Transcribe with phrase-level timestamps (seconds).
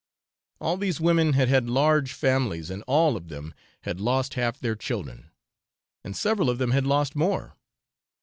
[0.59, 4.75] All these women had had large families, and all of them had lost half their
[4.75, 5.29] children,
[6.03, 7.55] and several of them had lost more.